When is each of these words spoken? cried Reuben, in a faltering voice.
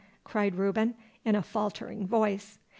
cried 0.23 0.55
Reuben, 0.55 0.95
in 1.23 1.35
a 1.35 1.43
faltering 1.43 2.07
voice. 2.07 2.57